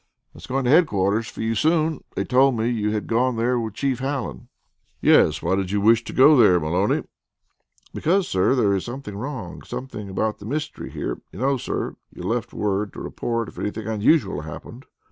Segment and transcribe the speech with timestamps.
[0.33, 3.35] I was going to headquarters for you soon, sir; they told me you had gone
[3.35, 4.47] there with Chief Hallen"
[4.99, 5.43] "Yes!
[5.43, 7.03] Why did you wish to go there, Maloney?"
[7.93, 11.21] "Because, sir, there is something wrong something about the mystery here.
[11.31, 14.85] You know, sir, you left word to report if anything unusual happened."